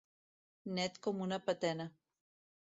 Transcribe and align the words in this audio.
Net 0.77 0.97
com 1.09 1.21
una 1.27 1.39
patena. 1.51 1.89